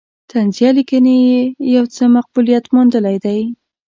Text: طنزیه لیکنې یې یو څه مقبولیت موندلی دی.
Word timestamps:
طنزیه 0.29 0.69
لیکنې 0.77 1.15
یې 1.27 1.41
یو 1.75 1.85
څه 1.95 2.03
مقبولیت 2.15 2.65
موندلی 2.73 3.17
دی. 3.25 3.39